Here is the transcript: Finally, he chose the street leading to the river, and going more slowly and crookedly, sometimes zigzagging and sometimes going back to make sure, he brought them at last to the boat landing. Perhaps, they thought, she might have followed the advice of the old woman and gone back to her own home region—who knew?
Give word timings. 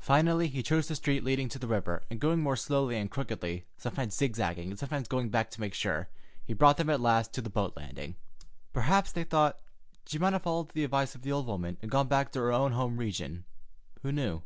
Finally, 0.00 0.48
he 0.48 0.60
chose 0.60 0.88
the 0.88 0.94
street 0.96 1.22
leading 1.22 1.48
to 1.48 1.56
the 1.56 1.68
river, 1.68 2.02
and 2.10 2.18
going 2.18 2.40
more 2.42 2.56
slowly 2.56 2.96
and 2.96 3.12
crookedly, 3.12 3.64
sometimes 3.76 4.16
zigzagging 4.16 4.70
and 4.70 4.76
sometimes 4.80 5.06
going 5.06 5.28
back 5.28 5.52
to 5.52 5.60
make 5.60 5.72
sure, 5.72 6.08
he 6.44 6.52
brought 6.52 6.78
them 6.78 6.90
at 6.90 7.00
last 7.00 7.32
to 7.32 7.40
the 7.40 7.48
boat 7.48 7.72
landing. 7.76 8.16
Perhaps, 8.72 9.12
they 9.12 9.22
thought, 9.22 9.60
she 10.04 10.18
might 10.18 10.32
have 10.32 10.42
followed 10.42 10.70
the 10.72 10.82
advice 10.82 11.14
of 11.14 11.22
the 11.22 11.30
old 11.30 11.46
woman 11.46 11.78
and 11.80 11.92
gone 11.92 12.08
back 12.08 12.32
to 12.32 12.40
her 12.40 12.52
own 12.52 12.72
home 12.72 12.96
region—who 12.96 14.10
knew? 14.10 14.42